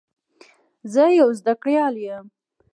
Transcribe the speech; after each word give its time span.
زه 0.93 1.03
یو 1.19 1.29
زده 1.39 1.53
کړیال 1.61 1.95
یم. 2.05 2.25